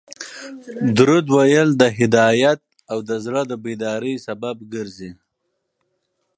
[0.97, 2.59] درود ویل د هدایت
[2.91, 5.11] او د زړه د بیداري سبب ګرځي